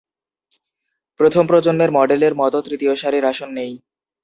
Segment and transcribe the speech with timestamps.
[1.19, 3.71] প্রথম প্রজন্মের মডেলের মতো, তৃতীয় সারির আসন নেই।